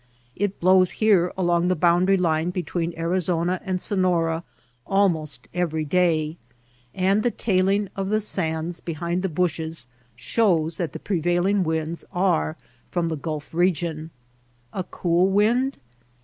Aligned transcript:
It 0.35 0.59
blows 0.59 0.89
here 0.97 1.31
along 1.37 1.67
the 1.67 1.75
boundary 1.75 2.17
line 2.17 2.49
between 2.49 2.97
Arizona 2.97 3.61
and 3.63 3.79
Sonora 3.79 4.43
almost 4.83 5.47
every 5.53 5.85
day; 5.85 6.37
and 6.95 7.21
the 7.21 7.29
tailing 7.29 7.87
of 7.95 8.09
the 8.09 8.19
sands 8.19 8.79
behind 8.79 9.21
the 9.21 9.29
bushes 9.29 9.85
shows 10.15 10.77
that 10.77 10.93
the 10.93 10.97
prevailing 10.99 11.63
winds 11.63 12.03
are 12.11 12.57
from 12.89 13.09
the 13.09 13.15
Gulf 13.15 13.53
region. 13.53 14.09
A 14.73 14.83
cool 14.83 15.27
wind 15.27 15.77